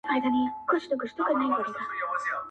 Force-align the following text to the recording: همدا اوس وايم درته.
همدا 0.09 0.29
اوس 0.69 0.85
وايم 1.19 1.55
درته. 1.57 1.81